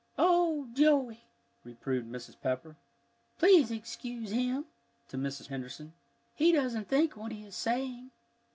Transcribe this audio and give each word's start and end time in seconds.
"Oh, 0.17 0.67
Joey!" 0.73 1.25
reproved 1.63 2.07
Mrs. 2.11 2.35
Pepper. 2.41 2.75
"Please 3.37 3.69
excuse 3.69 4.31
him," 4.31 4.65
to 5.09 5.15
Mrs. 5.15 5.45
Henderson, 5.49 5.93
"he 6.33 6.51
doesn't 6.51 6.87
think 6.87 7.15
what 7.15 7.31
he 7.31 7.45
is 7.45 7.55
saying." 7.55 8.09